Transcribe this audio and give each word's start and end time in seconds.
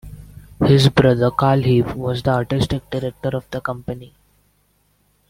His 0.65 0.89
brother, 0.89 1.29
Carl 1.29 1.61
Heap, 1.61 1.93
was 1.95 2.23
the 2.23 2.31
artistic 2.31 2.89
director 2.89 3.29
of 3.37 3.47
the 3.51 3.61
company. 3.61 4.15